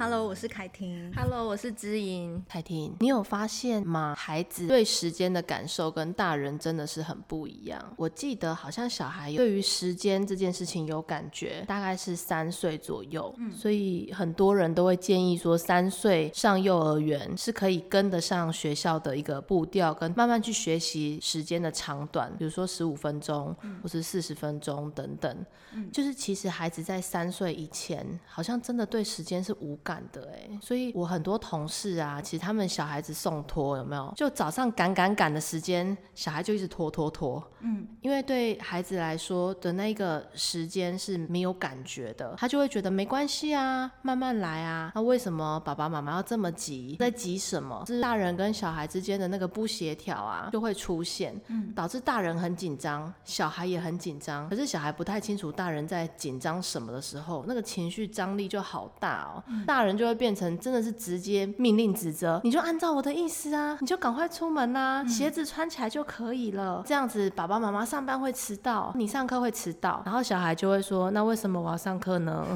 [0.00, 1.12] Hello，我是凯婷。
[1.14, 2.42] Hello，我是知音。
[2.48, 4.14] 凯婷，你有发现吗？
[4.16, 7.78] 孩子对时间的感受跟大人真的是很不一样。
[7.98, 13.34] 我记得好像小孩对于时间这件事情有感觉，大概是三岁左右。
[13.36, 25.44] 嗯，所以很多人都会建议说，三岁上幼儿园是可以跟得上学校的一个步调，跟慢慢去学习时间的长短，比如说十五分钟，或是四十分钟等等。
[25.74, 34.12] 嗯，就是其实孩子在三岁以前，好像真的对时间是无感的哎，所以我很多同事啊，其实他们小孩子送托有没有？
[34.16, 37.42] 就早上赶赶赶的时间，小孩就一直拖拖拖。
[37.60, 44.92] 嗯，因为对孩子来说的那个时间是没有感觉的，他就会觉得没关系啊，慢慢来啊。
[44.94, 46.96] 那为什么爸爸妈妈要这么急？
[46.98, 47.84] 在急什么？
[47.86, 54.48] 是大人跟小孩之间的那个不协调啊，就会出现，嗯，导致大人很紧张，小孩也很紧张。
[54.48, 59.42] 可是小孩不太清楚大人在紧张什么的时候，那个情绪张力就好大哦。
[59.66, 66.82] 大大人就会变成真的是直接命令指责，你就按照我的意思啊，你就赶快出门啊，鞋子穿起来就可以了。
[66.84, 72.46] 这样子爸爸妈妈上班会迟到，你上课会迟到，然后小孩就会说，那为什么我要上课呢？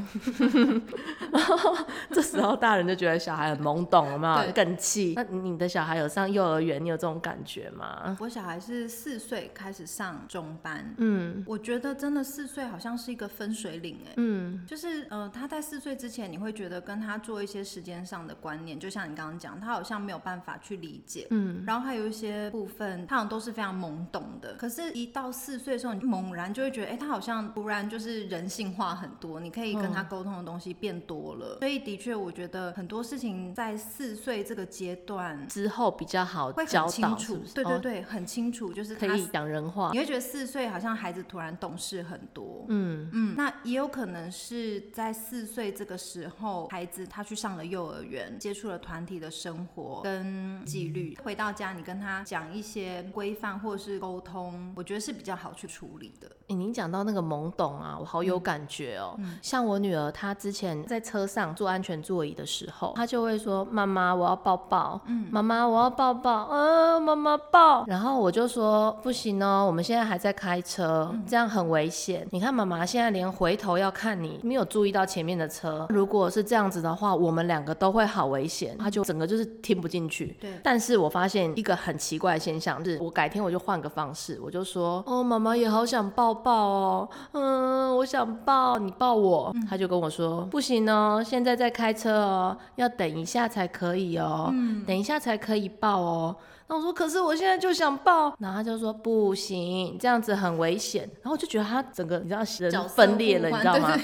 [1.33, 1.75] 然 后
[2.11, 4.53] 这时候大人就觉得小孩很懵懂，有没有？
[4.53, 5.15] 更气。
[5.17, 8.15] 那你的小孩有上幼儿园，你有这种感觉吗？
[8.21, 17.14] 我小孩是四岁开始上中班，嗯，我觉得真的四岁好像是一个分水岭哎，嗯，就是呃他在四岁之前，你会觉得跟他。
[17.15, 24.55] 他做一些时间上的观念，就像你刚刚讲，他好像没有办法去理解，嗯，然后还有一些部分，他好像都是非常懵懂的。
[24.55, 31.55] 可是，一到四岁的时候，你猛然就会觉得，哎、欸，他好像突然就是人性化很多，你可以跟他沟通的东西变多了。
[31.55, 37.17] 嗯、所以，的确，我觉得很多事情在四岁这个阶段之后比较好教导，
[37.55, 39.91] 对对对，很清楚，就是可以讲人话。
[39.93, 47.04] 你会觉得四岁好像孩子突然懂事很多，嗯嗯，那也有可能是在四岁这个时候，孩子。
[47.07, 51.17] 他去上了幼儿园，接触了团体的生活跟纪律。
[51.23, 56.31] 回到家，你跟他讲一些规范或者是沟通，我觉得是比较好去处理的。
[56.49, 59.15] 欸，您讲到那个懵懂啊，我好有感觉哦。
[59.19, 66.49] 嗯，像我女儿，她之前在车上坐安全座椅的时候，她就会说：“妈妈，我要抱抱。”嗯，妈妈，我要抱抱。
[66.51, 67.85] 嗯，妈妈抱。
[67.87, 72.27] 然后我就说：“不行哦，我们现在还在开车，这样很危险。
[72.31, 75.87] 你看，妈妈现在连回头要看你，没有注意到前面的车。
[75.91, 80.37] 如果是这样子的。”话我们两个都会好危险，她就整个就是听不进去。
[80.41, 96.37] 对，但是我发现一个很奇怪的现象，就是我改天我就换个方式，我就说，哦，妈妈也好想抱抱哦，嗯，我想抱你抱我，嗯、他就跟我说不行哦，现在在开车哦，要等一下才可以哦，嗯、等一下才可以抱哦。
[96.67, 101.03] 那我说可是我现在就想抱，然后他就说不行，这样子很危险。
[101.23, 103.99] 然后我就觉得他整个你知道人分裂了，你知道吗？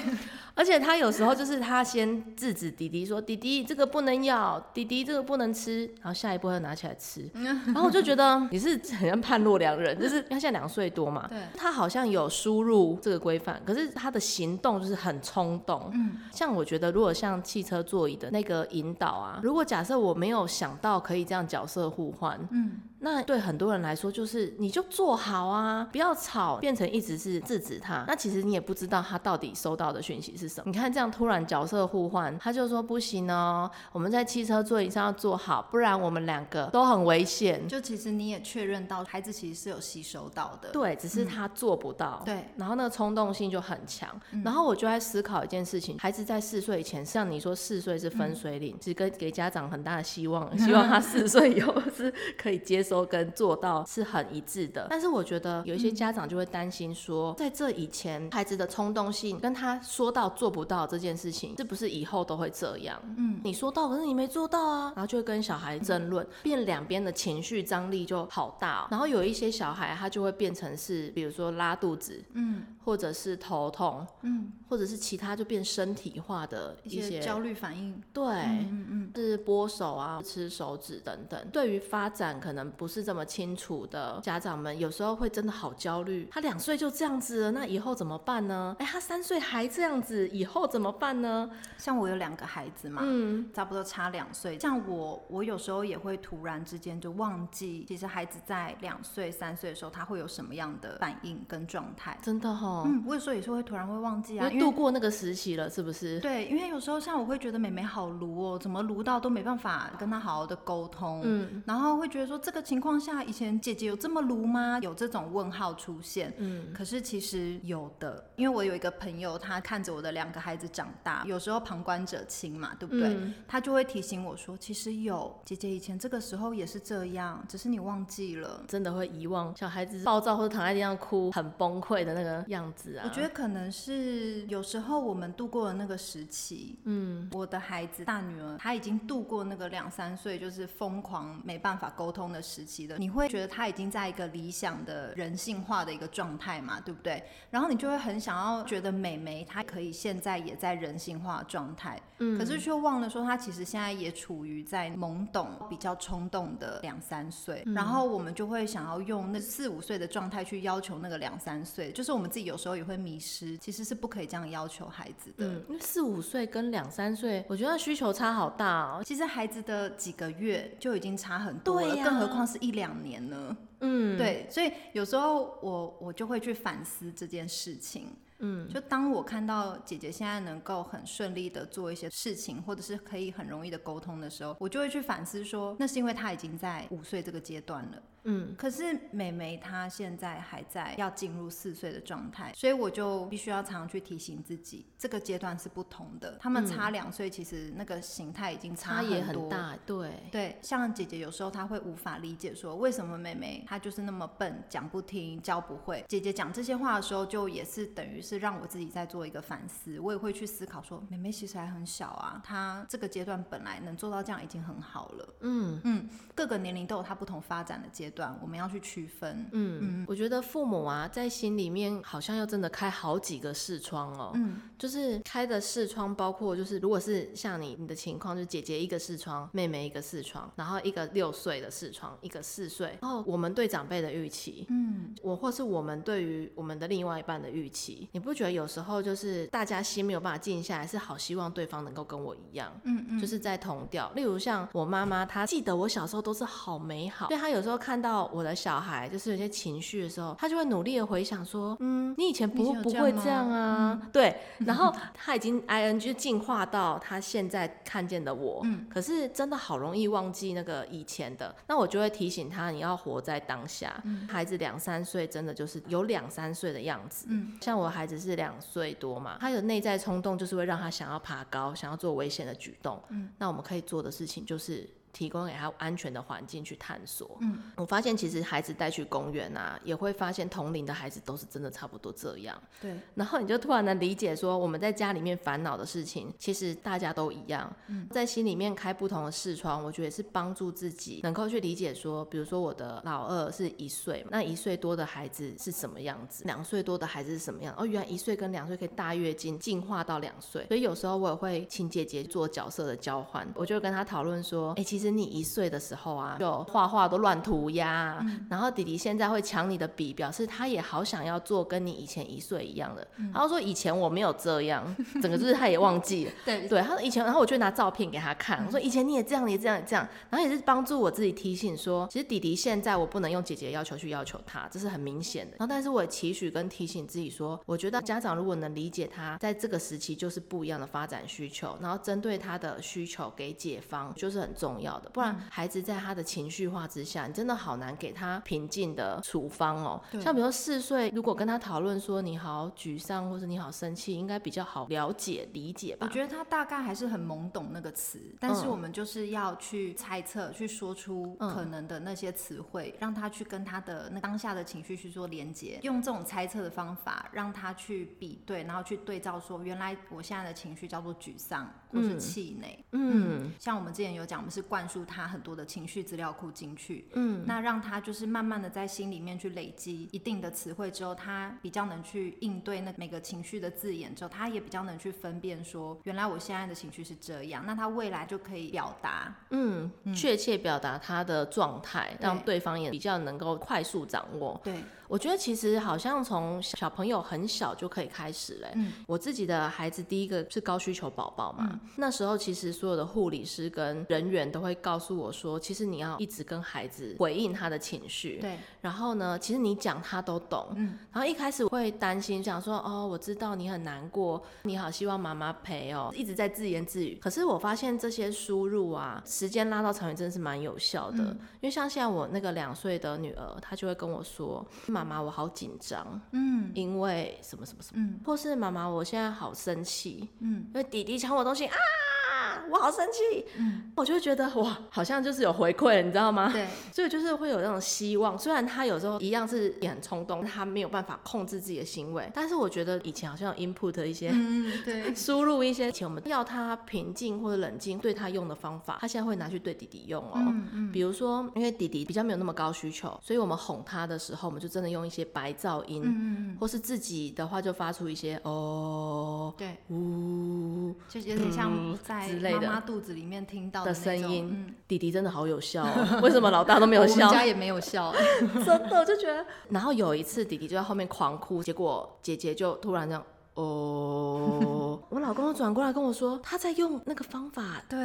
[0.61, 7.27] 而且他有时候就是他先制止弟弟说：“弟弟这个不能咬，弟弟这个不能吃。”然后下一步他拿起来吃。
[7.33, 15.91] 然后我就觉得你是很像判若两人， 就是他现在两岁多嘛，对，他好像有输入这个规范，可是他的行动就是很冲动。
[15.95, 22.73] 嗯，像我觉得如果像汽车座椅的那个引导啊，如果假设我没有想到可以这样角色互换，嗯。
[23.03, 28.05] 那对很多人来说，就是你就坐好啊，不要吵，变成一直是制止他。
[28.07, 30.71] 那其实你也不知道他到底收到的讯息是什么。
[30.71, 37.67] 你看这样突然角色互换，他就说不行哦，我们在汽车座椅上要坐好，不然我们两个都很危险。
[37.67, 42.23] 就其实你也确认到孩子其实是有吸收到的，对，只是他做不到。
[42.23, 44.11] 嗯、对，然后那个冲动性就很强。
[44.33, 52.90] 嗯、然后我就在思考一件事情：孩子在四岁以前，像你说四岁是分水岭，只、嗯、给给家长很大的希望， 希望他四岁以后是可以接受。
[52.91, 63.01] 说跟做到是很一致的，但是我觉得有一些家长就会担心说，在这以前孩子的冲动性跟他说到做不到这件事情，是不是以后都会这样？
[63.17, 68.89] 嗯，你说到，可是你没做到啊，然后就会跟小孩争论，变两边的情绪张力就好大。
[68.91, 82.69] 然后有一些小孩他就会变成是，比如说拉肚子，嗯，或者是头痛，嗯，或者是其他就变身体化的一些焦虑反应，对，嗯嗯，是拨手啊，吃手指等等，对于发展可能。
[82.81, 86.27] 不是这么清楚的家长们，有时候会真的好焦虑。
[86.33, 88.75] 他两岁就这样子了，那以后怎么办呢？
[88.79, 91.51] 哎，他三岁还这样子，以后怎么办呢？
[91.77, 94.59] 像我有两个孩子嘛，嗯，差不多差两岁。
[94.59, 102.17] 像我，我有时候也会突然之间就忘记，其实孩子在两岁、三岁的时候，他会有什么样的反应跟状态。
[102.23, 106.19] 真的哈、哦，嗯，我有时候也是会突然会忘记啊，因为度过那个时期了，是不是？
[106.21, 112.65] 对，因为有时候像我会觉得美美好卢哦，怎么卢到都没办法跟他好好的沟通，嗯，然后会觉得说这个。
[112.71, 114.79] 情况下，以前姐姐有这么卢吗？
[114.81, 116.33] 有这种问号出现。
[116.39, 123.09] 嗯，可是其实有的，因为我有一个朋友，他看着我的两个孩子长大，有时候旁观者清嘛，对不对？
[123.09, 133.03] 嗯、他就会提醒我说，其实有姐姐以前这个时候也是这样，只是你忘记了，真的会遗忘小孩子暴躁或者躺在地上哭很崩溃的那个样子啊。
[133.05, 147.23] 我觉得可能是有时候我们度过了那个时期，嗯，我的孩子大女儿她已经度过那个两三岁就是疯狂没办法沟通的时期的，你会觉得他已经在一个理想的人性化的一个状态嘛，对不对？
[147.51, 169.03] 然后你就会很想要觉得美眉她可以现在也在人性化状态，嗯，可是却忘了说她其实现在也处于在懵懂、比较冲动的两三岁，嗯，然后我们就会想要用那四五岁的状态去要求那个两三岁，就是我们自己有时候也会迷失，其实是不可以这样要求孩子的，嗯，因为四五岁跟两三岁，我觉得需求差好大哦。
[169.05, 173.57] 其实孩子的几个月就已经差很多了，更何况是一两年呢？
[173.81, 178.09] 嗯，对，所以有时候我我就会去反思这件事情。
[178.43, 188.03] 嗯，就当我看到姐姐现在能够很顺利的做一些事情，或者是可以很容易的沟通的时候，我就会去反思说，那是因为她已经在五岁这个阶段了。
[188.25, 196.37] 嗯，可是妹妹她现在还在要进入四岁的状态，所以我就必须要常常去提醒自己，这个阶段是不同的。
[196.41, 199.79] 他们差两岁，其实那个形态已经差很多，也很大。
[199.87, 206.05] 对对，像姐姐有时候她会无法理解说，为什么妹妹她就是那么笨，讲不听，教不会。
[206.09, 209.99] 姐姐讲这些话的时候，就也是等于是让我自己在做一个反思。
[210.01, 215.35] 我也会去思考说，妹妹其实还很小啊，她这个阶段本来能做到这样已经很好了。
[215.41, 218.21] 嗯嗯，各个年龄都有她不同发展的阶段。
[218.21, 244.11] 段我们要去区分，嗯嗯，我觉得父母啊，在心里面好像要真的开好几个视窗哦，嗯，就是开的视窗包括就是如果是像你你的情况，就是姐姐一个视窗，妹妹一个视窗，然后一个六岁的视窗，一个四岁，然后我们对长辈的预期，嗯，我或是我们对于我们的另外一半的预期，你不觉得有时候就是大家心没有办法静下来，是好希望对方能够跟我一样，嗯嗯，就是在同调。
[244.15, 248.00] 例如像我妈妈，她记得我小时候都是好美好，所以她有时候看。
[248.01, 264.01] 到我的小孩就是有些情绪的时候，他就会努力的回想说，嗯，你以前不不会这样啊，嗯、对，然后他已经 I N G 进化到他现在看见的我，嗯，可是真的好容易忘记那个以前的，那我就会提醒他，你要活在当下。
[264.05, 274.89] 嗯、孩子两三岁真的就是有两三岁的样子，嗯，像我孩子是两岁多嘛，他有内在冲动就是会让他想要爬高，想要做危险的举动，嗯，那我们可以做的事情就是。
[275.13, 277.39] 提供给他安全的环境去探索。
[277.41, 282.61] 嗯，我发现其实孩子带去公园啊，也会发现同龄的孩子都是真的差不多这样。
[282.81, 282.95] 对。
[283.15, 287.71] 然后你就突然能理解说，我们在家里面烦恼的事情，其实大家都一样。
[287.89, 288.07] 嗯。
[288.11, 296.45] 在心里面开不同的视窗，我觉得是帮助自己能够去理解说，比如说我的老二是一岁，那一岁多的孩子是什么样子？
[296.45, 297.75] 两岁多的孩子是什么样？
[297.77, 300.65] 哦，原来一岁跟两岁可以大跃进，进化到两岁。
[300.69, 305.00] 所以有时候我也会请姐姐做角色的交换，我就跟她讨论说，哎、欸，其实。
[305.01, 313.09] 其实你一岁的时候啊，就画画都乱涂鸦，嗯、然后弟弟现在会抢你的笔，表示他也好想要做跟你以前一岁一样的。
[313.17, 314.85] 嗯、然后说以前我没有这样，
[315.23, 316.33] 整个就是他也忘记了。
[316.45, 325.57] 对对，他说以前，然后我就拿照片给他看，我说以前你也这样，你也这样，这样，然后也是帮助我自己提醒说，其实弟弟现在我不能用姐姐的要求去要求他，这是很明显的。
[325.59, 334.90] 然后但是我也期许跟提醒自己说，我觉得家长如果能理解他在这个时期就是不一样的发展需求，然后针对他的需求给解方，就是很重要。
[335.13, 340.03] 不然孩子在他的情绪化之下，你真的好难给他平静的处方哦。
[340.21, 346.07] 像比如说四岁，如果跟他讨论说你好沮丧或者你好生气，应该比较好了解理解吧？
[346.09, 362.85] 我觉得他大概还是很懵懂那个词，但是我们就是要去猜测，嗯、去说出可能的那些词汇，嗯、让他去跟他的那当下的情绪去做连接，用这种猜测的方法让他去比对，然后去对照说，原来我现在的情绪叫做沮丧或是气馁。
[362.93, 364.87] 嗯，嗯，像我们之前有讲，我们是灌。
[364.91, 384.61] 输他很多的情绪资料库进去，嗯，那让他就是慢慢的在心里面去累积一定的词汇之后，他比较能去应对那每个情绪的字眼之后，他也比较能去分辨说，原来我现在的情绪是这样，那他未来就可以表达，嗯，确切表达他的状态，让对方也比较能够快速掌握。
[384.65, 384.83] 对。
[385.07, 388.71] 我觉得其实好像从小朋友很小就可以开始嘞。
[388.77, 398.39] 嗯，我自己的孩子第一个是高需求宝宝嘛，嗯、那时候其实所有的护理师跟人员都会告诉我说，其实你要一直跟孩子回应他的情绪。
[398.41, 398.59] 对。
[398.81, 400.69] 然后呢，其实你讲他都懂。
[400.77, 400.99] 嗯。
[401.13, 407.19] 然后一开始我会担心，想说哦，我知道你很难过，你好希望妈妈陪哦，一直在自言自语。
[407.21, 411.19] 可是我发现这些输入啊，时间拉到长远真的是蛮有效的。
[411.19, 416.71] 嗯、因为像现在我那个两岁的女儿，她就会跟我说：“妈妈，我好紧张。”嗯。
[416.75, 418.03] 因为什么什么什么。
[418.03, 418.21] 嗯。
[418.25, 420.29] 或是妈妈，我现在好生气。
[420.39, 420.65] 嗯。
[420.69, 422.07] 因为弟弟抢我东西 ah
[422.51, 422.65] 啊。
[422.71, 426.51] 我好生气，嗯，我就会觉得哇，好像就是有回馈，你知道吗？
[426.53, 428.39] 对， 所以就是会有那种希望。
[428.39, 440.33] 虽然他有时候一样是也很冲动，他没有办法控制自己的行为，但是我觉得以前好像有 input 一些，嗯，对， 输入一些以前我们要他平静或者冷静对他用的方法，他现在会拿去对弟弟用哦。
[440.37, 440.93] 嗯嗯。
[440.93, 457.27] 比如说，因为弟弟比较没有那么高需求，所以我们哄他的时候，我们就真的用一些白噪音，嗯，或是自己的话就发出一些哦，对，呜，就有点像在妈妈肚子里面听到的声音，嗯、弟弟真的好有效，喔， 为什么老大都没有笑？
[457.27, 458.13] 我们家也没有笑，
[458.65, 459.45] 真的我就觉得。
[459.69, 463.23] 然后有一次弟弟就在后面狂哭，结果姐姐就突然这样，
[463.55, 467.99] 哦， 我老公转过来跟我说他在用那个方法，对，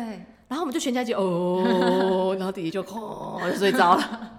[0.48, 4.32] 然后我们就全家一起哦，然后弟弟就哦就睡着了。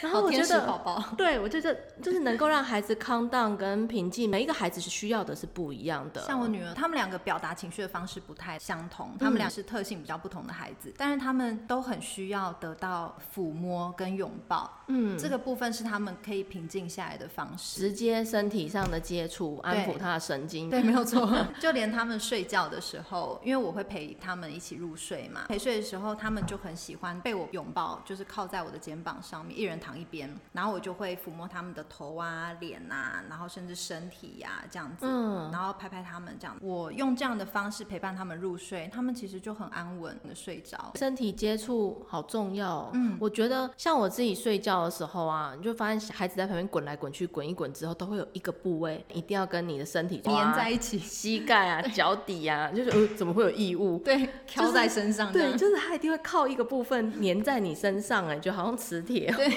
[0.00, 6.22] 然后我觉得，宝宝，对，我觉得就是能够让孩子 calm down 跟平静，每一个孩子是需要的是不一样的。
[6.22, 14.70] 像我女儿，他们两个表达情绪的方式不太相同，他们俩是特性比较不同的孩子，但是他们都很需要得到抚摸跟拥抱。
[14.86, 20.70] 嗯，这个部分是他们可以平静下来的方式，直接身体上的接触，安抚他的神经。
[20.70, 21.30] 对，没有错。
[21.60, 29.89] 就连他们睡觉的时候，因为我会陪他们一起入睡嘛，陪睡的时候，他们就很喜欢被我拥抱，就是靠在我的肩膀上面，一人躺。
[29.96, 36.56] 一边，然后我就会抚摸他们的头啊、脸啊，然后甚至身体呀、啊，这样子，嗯，然后拍拍他们，这样。
[36.60, 40.92] 我用这样的方式陪伴他们入睡，他们其实就很安稳的睡着。
[40.96, 53.98] 身体接触好重要，嗯，我觉得像我自己睡觉的时候啊，你就发现孩子在旁边滚来滚去，滚一滚之后，都会有一个部位一定要跟你的身体粘在一起，膝盖啊、 脚底啊，就是呃，怎么会有异物？
[54.04, 59.48] 对，飘在身上，对，就是他一定会靠一个部分粘在你身上，哎，就好像磁铁，对。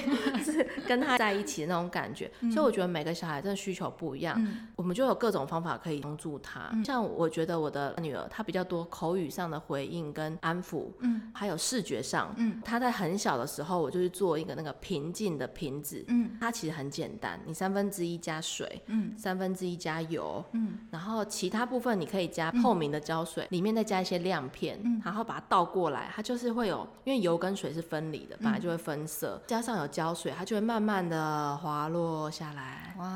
[0.42, 6.70] 是跟他在一起的那种感觉，嗯、所以我觉得每个小孩真的需求不一样，嗯、我们就有各种方法可以帮助他。
[6.72, 33.06] 嗯、像我觉得我的女儿，她比较多口语上的回应跟安抚，嗯，还有视觉上，嗯，她在很小的时候，我就去做一个那个平静的瓶子，嗯，它其实很简单，你三分之一加水，嗯，三分之一加油，嗯，然后其他部分你可以加透明的胶水，嗯、里面再加一些亮片，嗯，然后把它倒过来，它就是会有，因为油跟水是分离的，本来就会分色，加上有胶水，它就会慢慢的滑落下来，哇，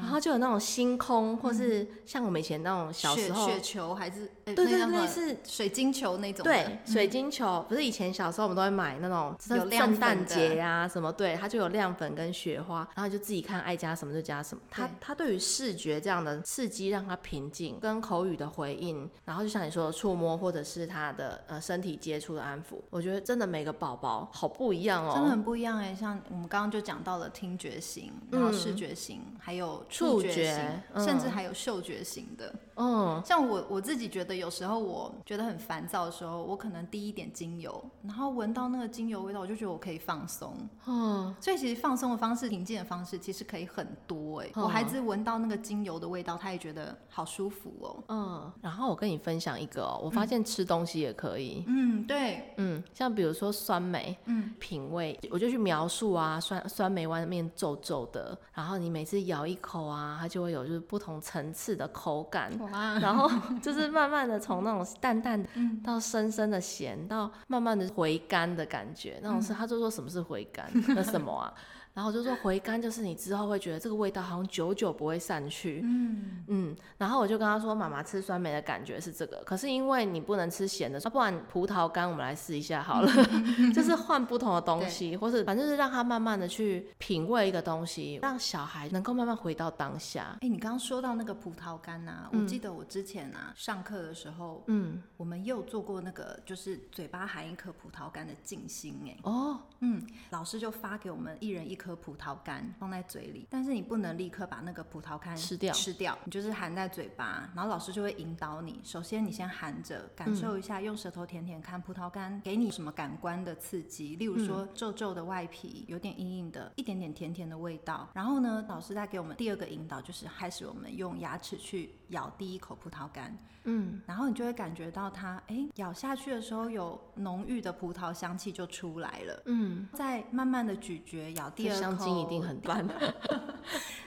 [0.00, 9.34] 然后就有那种星空，或是像我们以前那种小时候雪球，还是对对对，类似水晶球那种，对，水晶球不是以前小时候我们都会买那种
[9.70, 14.62] 圣诞节呀什么，对，它就有亮粉跟雪花，然后就自己看爱加什么就加什么。
[14.70, 32.54] 它它对于视觉这样的刺激，让它平静，跟口语的回应，然后就像你说的触摸或者是他的呃身体接触的安抚，我觉得真的每个宝宝好不一样哦，真的很不一样哎，像我们刚刚就讲到了听觉型，然后视觉型，嗯、还有触觉型，甚至还有嗅觉型的。
[32.76, 40.54] 嗯，像我我自己觉得，有时候我觉得很烦躁的时候，我可能滴一点精油，然后闻到那个精油味道，我就觉得我可以放松。
[40.86, 44.50] 嗯，所以其实放松的方式、平静的方式，其实可以很多哎。
[44.54, 48.04] 嗯、我孩子闻到那个精油的味道，他也觉得好舒服哦。
[48.08, 51.64] 嗯，然后我跟你分享一个哦，我发现吃东西也可以。
[51.66, 62.52] 嗯，对，嗯，像比如说酸梅，嗯，品味，我就去描述啊，酸酸梅外面皱皱的，然后你每次咬一口啊，它就会有就是不同层次的口感。
[62.72, 63.30] 哇 然后
[63.60, 65.48] 就是慢慢的从那种淡淡的
[65.84, 70.68] 到深深的咸，到慢慢的回甘的感觉，那种是他就说什么是回甘？
[70.94, 71.52] 那什么啊？
[71.96, 76.76] 然后就说回甘就是你之后会觉得这个味道好像久久不会散去，嗯嗯。
[76.98, 83.10] 然后我就跟他说，妈妈吃酸梅的感觉是这个，可是因为你不能吃咸的，那不然葡萄干我们来试一下好了，
[83.72, 90.36] 就是换不同的东西，或是反正是让他慢慢的去品味一个东西，让小孩能够慢慢回到当下。
[90.42, 101.85] 哎，你刚刚说到那个葡萄干呐、啊，嗯、我记得我之前啊上课的时候，嗯，我们又做过那个就是嘴巴含一颗葡萄干的静心，哎，哦，嗯，老师就发给我们一人一颗。
[101.86, 108.80] 颗葡萄干放在嘴里，但是你不能立刻把那个葡萄干吃掉，吃掉，你就是含在嘴巴，然后老师就会引导你。
[108.82, 118.08] 首先你先含着，感受一下，用舌头舔舔看葡萄干给你什么感官的刺激，例如说皱皱的外皮，有点硬硬的，一点点甜甜的味道。
[118.14, 123.36] 然后呢，老师再给我们第二个引导，就是开始我们用牙齿去咬第一口葡萄干。
[123.68, 129.42] 嗯，然后你就会感觉到它，哎，咬下去的时候有浓郁的葡萄香气就出来了。
[129.46, 132.86] 嗯，再慢慢的咀嚼，咬第二口，香精一定很淡。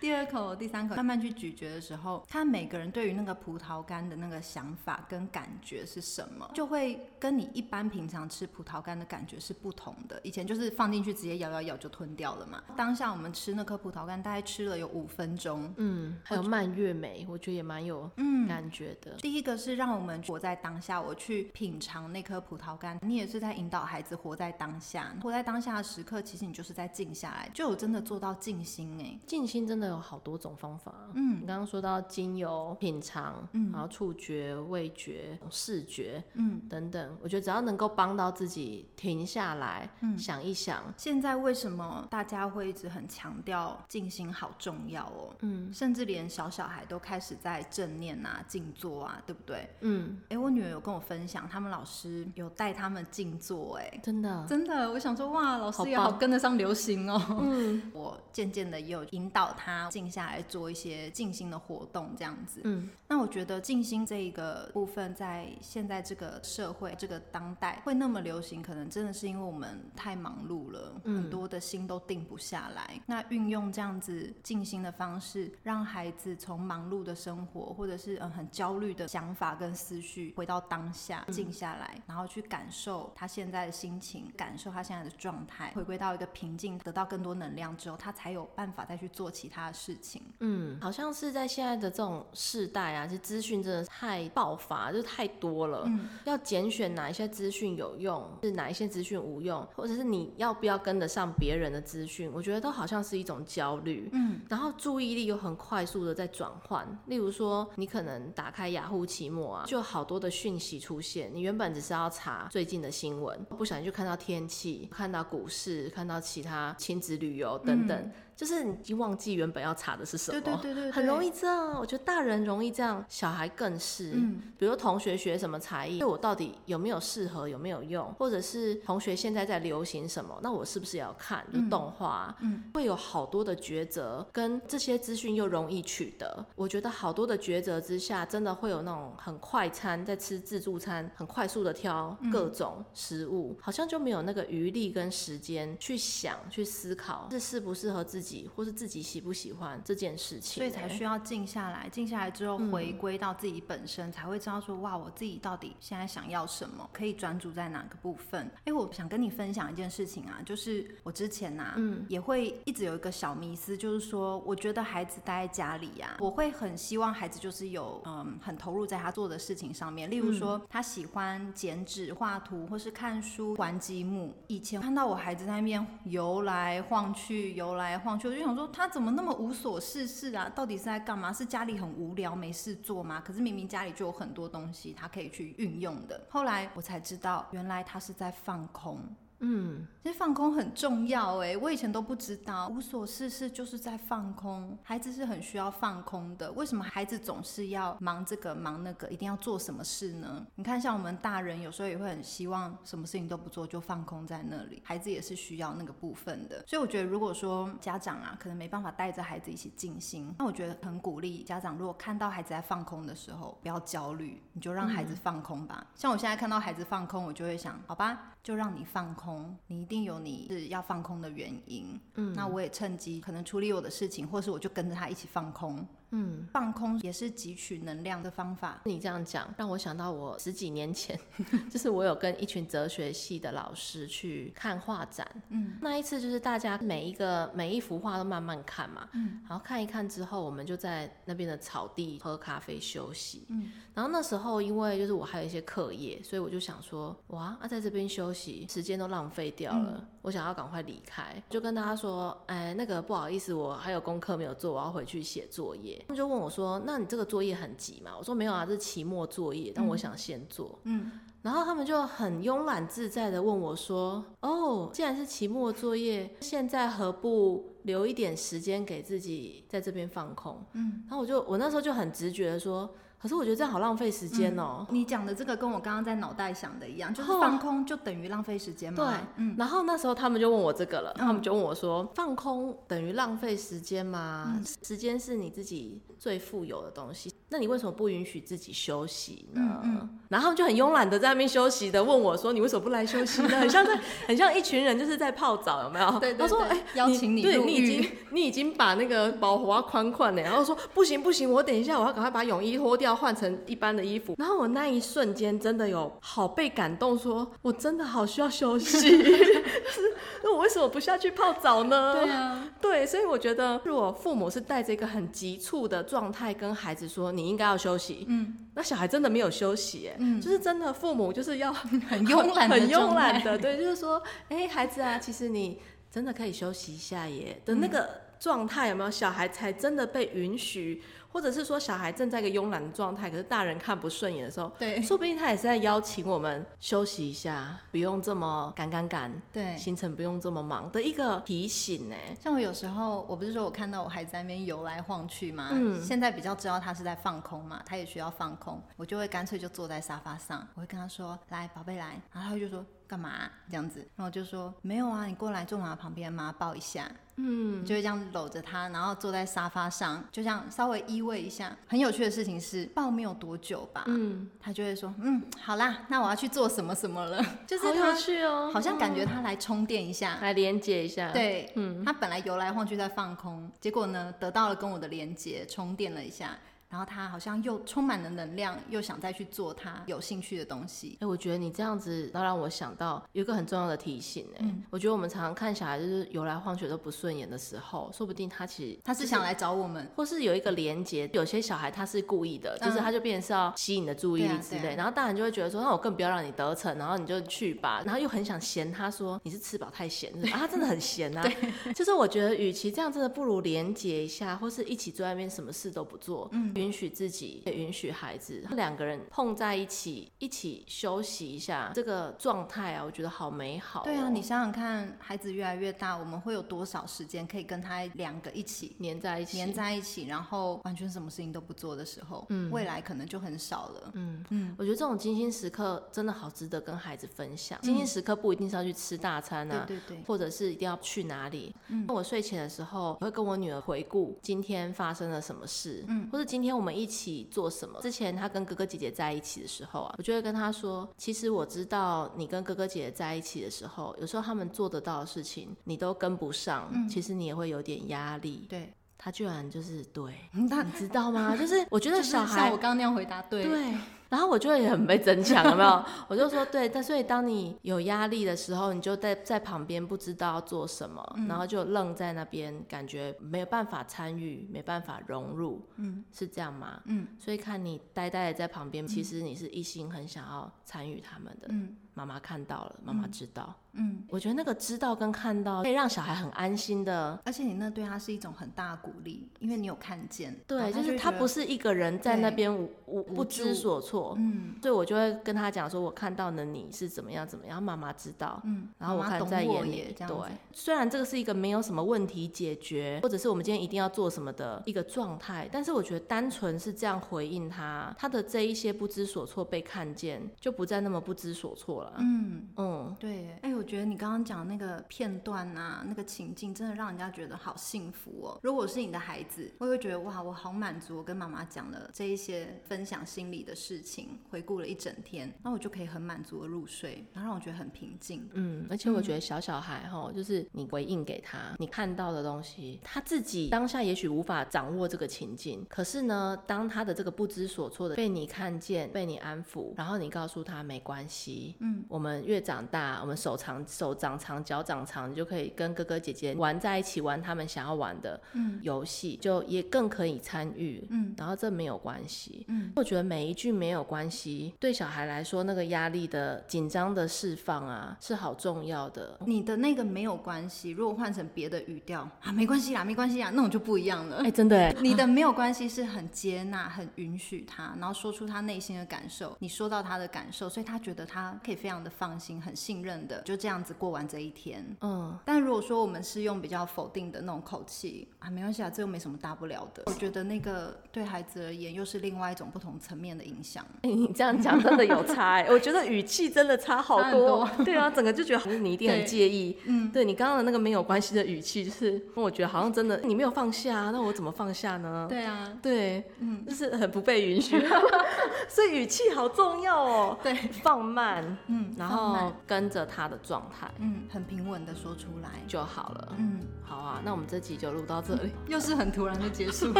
[0.00, 10.20] 第二口、第三口，慢慢去咀嚼的时候，他每个人对于那个葡萄干的那个想法跟感觉是什么，就会跟你一般平常吃葡萄干的感觉是不同的。
[10.24, 12.60] 以前就是放进去直接咬咬咬就吞掉了嘛。
[12.76, 15.72] 当下我们吃那颗葡萄干，大概吃了有五分钟。
[15.76, 19.12] 嗯，还有蔓越莓，我觉得也蛮有嗯感觉的。
[19.18, 25.14] 第一个是让我们活在当下，我去品尝那颗葡萄干，你也是在引导孩子活在当下。
[25.22, 29.92] 活在当下的时刻，其实你就是在静下来，就有真的做到静心哎，静心真的。
[29.92, 49.68] 有好多种方法，嗯，你刚刚说到精油品尝，嗯，然后触觉、味觉、视觉，嗯，等等，我觉得只要能够帮到自己停下来，嗯，想一想，现在为什么大家会一直很强调静心好重要哦，嗯，甚至连小小孩都开始在正念啊、静坐啊，对不对？
[49.80, 59.88] 嗯，哎，我女儿有跟我分享，他们老师有带他们静坐，哎，真的，真的，我想说，哇，老师也好跟得上流行哦，嗯，我渐渐的也有引导他。
[59.90, 62.60] 静下来做一些静心的活动，这样子。
[62.64, 73.00] 嗯，那我觉得静心这一个部分，在现在这个社会、这个当代会那么流行，可能真的是因为我们太忙碌了，嗯、很多的心都定不下来。
[73.06, 89.82] 那运用这样子静心的方式，让孩子从忙碌的生活，或者是嗯很焦虑的想法跟思绪，回到当下，静下来，然后去感受他现在的心情，感受他现在的状态，回归到一个平静，得到更多能量之后，他才有办法再去做其他的。
[89.82, 95.82] 事情，嗯，好像是在现在的这种世代啊，其实资讯真的太爆发，就太多了。
[95.86, 104.08] 嗯，要拣选哪一些资讯有用，是哪一些资讯无用，或者是你要不要跟得上别人的资讯，我觉得都好像是一种焦虑。
[104.12, 106.86] 嗯，然后注意力又很快速的在转换。
[107.06, 111.28] 例如说，你可能打开雅虎期末啊，就好多的讯息出现。
[111.34, 118.10] 你原本只是要查最近的新闻，不小心就看到天气，看到股市，看到其他亲子旅游等等。
[118.36, 121.78] 就是你已经忘记原本要查的是什么，对对对对，很容易这样。
[121.78, 124.12] 我觉得大人容易这样，小孩更是。
[124.14, 128.12] 嗯，比如说同学学什么才艺，对我到底有没有适合，有没有用？
[128.14, 131.44] 或者是同学现在在流行什么，那我是不是也要看？
[131.52, 136.44] 就动画，嗯，会有好多的抉择，跟这些资讯又容易取得。
[136.54, 148.21] 我觉得好多的抉择之下，真的会有那种很快餐，在吃自助餐，很快速的挑各种食物，好像就没有那个余力跟时间去想、去思考，这适不适合自己。
[148.54, 151.88] 或是自己喜不喜欢这件事情，所以才需要静下来。
[151.88, 158.50] 静下来之后，回归到自己本身，嗯、才会知道说，哇，我自己到底现在想要什么，可以专注在哪个部分。
[158.64, 174.34] 哎，我想跟你分享一件事情啊，就是我之前呐、啊，嗯，也会一直有一个小迷思，就是说，我觉得孩子待在家里呀、啊，我会很希望孩子就是有嗯很投入在他做的事情上面，例如说他喜欢剪纸、画图，或是看书、玩积木。
[174.46, 180.48] 以前看到我孩子在那边游来晃去，游来晃我就想说，他怎么那么无所事事啊？
[180.54, 181.32] 到底是在干嘛？
[181.32, 183.20] 是家里很无聊没事做吗？
[183.24, 186.26] 可是明明家里就有很多东西，他可以去运用的。
[186.30, 188.98] 后来我才知道，原来他是在放空。
[189.44, 194.78] 嗯，其实放空很重要哎，我以前都不知道，无所事事就是在放空。
[194.82, 200.46] 孩子是很需要放空的，为什么孩子总是要忙这个忙那个，一定要做什么事呢？
[200.54, 206.64] 你看，像我们大人有时候也会很希望什么事情都不做就放空在那里，孩子也是需要那个部分的。
[206.66, 215.78] 所以我觉得，如果说家长啊，可能没办法带着孩子一起静心，那我觉得很鼓励家长，如果看到孩子在放空的时候，不要焦虑，你就让孩子放空吧。
[215.80, 215.86] 嗯。
[215.96, 218.28] 像我现在看到孩子放空，我就会想，好吧。
[218.42, 219.31] 就让你放空，
[219.66, 222.00] 你一定有你是要放空的原因。
[222.14, 225.86] 嗯，那我也趁机可能处理我的事情，或是我就跟着他一起放空。
[226.12, 228.80] 嗯，放空也是汲取能量的方法。
[228.84, 231.18] 你这样讲，让我想到我十几年前，
[231.70, 235.26] 就是我有跟一群哲学系的老师去看画展。
[235.48, 239.08] 嗯，那一次就是大家每一个每一幅画都慢慢看嘛。
[239.12, 243.46] 嗯，然后看一看之后，我们就在那边的草地喝咖啡休息。
[243.48, 249.94] 嗯，然后那时候因为就是我还有一些课业，所以我就想说，哇，啊在这边休息，时间都浪费掉了。
[249.98, 255.98] 嗯我想要赶快离开，就跟他说，哎，那个不好意思，我还有功课没有做，我要回去写作业。
[256.06, 258.12] 他们就问我说，那你这个作业很急吗？
[258.16, 260.78] 我说没有啊，这是期末作业，但我想先做。
[260.84, 261.10] 嗯。
[261.42, 272.88] 然后他们就很慵懒自在的问我说：“哦，既然是期末作业，现在何不留一点时间给自己在这边放空？”嗯，然后我就我那时候就很直觉的说。
[273.22, 274.84] 可是我觉得这样好浪费时间哦。
[274.90, 278.96] 你讲的这个跟我刚刚在脑袋想的一样，就是放空就等于浪费时间吗？
[278.96, 279.54] 对，嗯。
[279.56, 284.54] 然后那时候他们就问我这个了，他们就问我说：“放空等于浪费时间吗？
[284.56, 296.10] 嗯、时间是你自己最富有的东西，那你为什么不允许自己休息呢？”嗯嗯、然后就很慵懒的在那边休息的问我说：“你为什么不来休息呢？”很像在， 很像一群人就是在泡澡，有没有？
[296.18, 309.22] 对，对，对，他说：“哎、欸，邀请你，对你已经你已经把那个保活宽宽呢，然后说不行不行，我等一下我要赶快把泳衣脱掉，换成一般。”的衣服，然后我那一瞬间真的有好被感动，说我真的好需要休息，
[310.42, 312.14] 那我为什么不下去泡澡呢？
[312.14, 325.78] 对啊，对，所以我觉得如果父母是带着一个很急促的状态跟孩子说你应该要休息，嗯，那小孩真的没有休息，哎，嗯，就是真的父母就是要很慵懒、很慵懒的，对，就是说，哎，孩子啊，其实你
[326.10, 328.08] 真的可以休息一下耶的那个
[328.40, 329.10] 状态有没有？
[329.10, 331.02] 小孩才真的被允许。
[331.32, 342.16] 或者是说小孩正在一个慵懒的状态，可是大人看不顺眼的时候，对，说不定他也是在邀请我们休息一下，不用这么赶赶赶，对，行程不用这么忙的一个提醒呢。
[342.38, 345.70] 像我有时候，我不是说我看到我孩子在那边游来晃去吗？
[345.72, 352.84] 嗯，现在比较知道他是在放空嘛，他也需要放空，我就会干脆就坐在沙发上，我会跟他说：“来，宝贝来。”然后他就说。
[353.12, 353.28] 干嘛？
[353.28, 353.52] 啊？
[353.68, 361.76] 这样子，然后我就说没有啊，你过来坐妈妈旁边，妈妈抱一下，嗯，就会这样搂着他，然后坐在沙发上，就这样稍微依偎一下。
[361.86, 376.56] 很有趣的事情是，抱没有多久吧，嗯，他就会说，嗯，好啦，那我要去做什么什么了， 就是好有趣哦，好像感觉他来充电一下，来连接一下，对，嗯，他本来游来晃去在放空，结果呢，得到了跟我的连接，充电了一下。
[376.92, 381.16] 然后他好像又充满了能量，又想再去做他有兴趣的东西。
[381.22, 384.44] 哎，我觉得你这样子，倒让我想到有一个很重要的提醒。
[384.56, 391.30] 哎、嗯，我觉得我们常常看小孩就是游来晃去都不顺眼的时候，说不定他其实他是想来找我们，或是有一个连接。
[391.32, 394.82] 有些小孩他是故意的，就是他就变成是要吸引你的注意力之类。
[394.82, 398.02] 嗯啊啊、然后大人就会觉得说，那我更不要让你得逞，然后你就去吧。
[398.04, 401.40] 然后又很想嫌他说你是吃饱太闲，啊，他真的很闲啊。
[401.84, 407.62] 对，就是我觉得与其这样，真的不如连接一下，或是一起坐在那边什么事都不做，嗯，允许自己。
[407.66, 414.04] 也允许孩子两个人碰在一起，一起休息一下，这个状态啊，我觉得好美好哦。
[414.04, 424.10] 对啊，你想想看，孩子越来越大，我们会有多少时间可以跟他两个一起黏在一起，黏在一起，然后完全什么事情都不做的时候，嗯，未来可能就很少了。
[424.14, 427.80] 嗯嗯，我觉得这种精心时刻真的好值得跟孩子分享。
[427.82, 431.74] 精心时刻不一定是要去吃大餐啊，对对对，或者是一定要去哪里。
[431.88, 437.42] 嗯，我睡前的时候，我会跟我女儿回顾今天发生了什么事，嗯，或者今天我们一起。
[437.50, 438.00] 做什么？
[438.00, 448.66] 之前他跟哥哥姐姐在一起的时候啊，我就会跟他说，其实我知道你跟哥哥姐姐在一起的时候，有时候他们做得到的事情，你都跟不上，嗯、其实你也会有点压力。
[448.68, 451.54] 对，他居然就是对， 你知道吗？
[451.56, 453.64] 就是我觉得小孩，像我刚刚那样回答，对。
[453.64, 453.94] 对
[454.32, 456.02] 然后我就会很被增强，有没有？
[456.26, 467.02] 我就说对，但所以当你有压力的时候，你就在在旁边不知道要做什么，嗯、然后就愣在那边，感觉没有办法参与，没办法融入，嗯，是这样吗？
[467.04, 471.66] 嗯，所以看你呆呆的在旁边，其实你是一心很想要参与他们的。
[471.68, 473.74] 嗯，妈妈看到了，妈妈知道。
[473.94, 480.58] 嗯，我觉得那个知道跟看到可以让小孩很安心的，而且你那对他是一种很大的鼓励，因为你有看见。
[480.66, 484.34] 对，就是他不是一个人在那边无无不知所措。
[484.38, 490.36] 嗯，所以我就会跟他讲说，我看到了你是怎么样怎么样，妈妈知道，嗯，然后我看在眼里，对，
[490.72, 502.16] 虽然这个是一个没有什么问题解决，或者是我们今天一定要做什么的一个状态，但是我觉得单纯是这样回应他，他的这一些不知所措被看见，就不再那么不知所措了。
[502.18, 508.58] 嗯嗯，对，哎，我觉得你刚刚讲那个片段啊，那个情境，真的让人家觉得好幸福哦。
[508.62, 514.38] 如果是你的孩子，我会觉得哇，我好满足，我跟妈妈讲了这一些分享心里的事情。
[514.50, 518.48] 回顾了一整天，那我就可以很满足的入睡，然后让我觉得很平静。
[518.52, 531.91] 嗯，而且我觉得小小孩哈，嗯、就是你回应给他，你看到的东西，他自己当下也许无法掌握这个情境，可是呢，当他的这个不知所措的被你看见，被你安抚，然后你告诉他没关系，嗯。
[531.92, 538.40] 嗯，我们越长大，我们手长手长长脚长长，你就可以跟哥哥姐姐玩在一起，玩他们想要玩的
[538.82, 541.06] 游戏，就也更可以参与。
[541.10, 542.64] 嗯，然后这没有关系。
[542.68, 549.38] 嗯，我觉得每一句没有关系，对小孩来说那个压力的紧张的释放啊，是好重要的。
[549.46, 554.38] 你的那个没有关系，如果换成别的语调啊，没关系啦，没关系啦，那种就不一样了。
[554.38, 564.84] 哎、欸，真的，你的没有关系是很接纳、很允许他，然后说出他内心的感受，你说到他的感受，所以他觉得他可以非常的放心、很信任的就这样子过完这一天。
[565.00, 570.04] 嗯，但如果说我们是用比较否定的那种口气啊，没关系啊，这又没什么大不了的。
[570.06, 573.84] 我觉得那个对孩子而言又是另外一种不同层面的影响。
[574.02, 577.68] 欸， 你这样讲真的有差哎，我觉得语气真的差好多。
[577.84, 579.76] 对啊，整个就觉得你一定很介意。
[579.86, 585.26] 嗯，对你刚刚的那个没有关系的语气，就是我觉得好像真的你没有放下，啊那我怎么放下呢？
[585.28, 587.76] 对啊，对，嗯，就是很不被允许，
[588.68, 590.38] 所以语气好重要哦。
[590.42, 595.48] 对，放慢，嗯，然后跟着他的状态，嗯，很平稳的说出来。
[595.66, 596.34] 就好了。
[596.36, 599.90] 嗯，好啊，那我们这集就录到这里， 又是很突然的结束。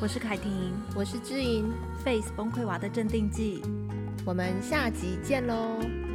[0.00, 1.72] 我是凯婷，我是知莹
[2.04, 3.62] ，Face 崩溃娃的镇定剂，
[4.24, 6.05] 我们下集见喽。